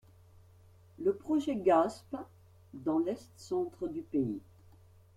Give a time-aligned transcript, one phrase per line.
[1.03, 2.15] Le projet Gaspe
[2.73, 4.39] dans l'est-centre du pays.